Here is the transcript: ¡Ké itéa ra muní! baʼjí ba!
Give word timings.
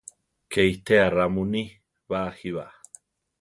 ¡Ké 0.51 0.61
itéa 0.75 1.05
ra 1.15 1.25
muní! 1.35 1.63
baʼjí 2.09 2.49
ba! 2.57 2.65